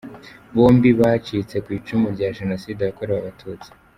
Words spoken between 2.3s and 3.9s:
Jenoside yakorewe Abatutsi.